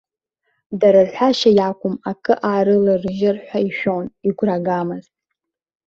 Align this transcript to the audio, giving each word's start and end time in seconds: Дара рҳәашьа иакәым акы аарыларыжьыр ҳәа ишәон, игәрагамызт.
Дара 0.79 1.01
рҳәашьа 1.07 1.51
иакәым 1.57 1.95
акы 2.11 2.33
аарыларыжьыр 2.49 3.37
ҳәа 3.45 3.59
ишәон, 3.67 4.05
игәрагамызт. 4.27 5.13